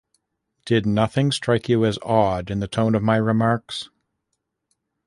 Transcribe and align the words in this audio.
Did 0.65 0.87
nothing 0.87 1.31
strike 1.31 1.69
you 1.69 1.85
as 1.85 1.99
odd 2.01 2.49
in 2.49 2.59
the 2.59 2.67
tone 2.67 2.95
of 2.95 3.03
my 3.03 3.17
remarks? 3.17 3.91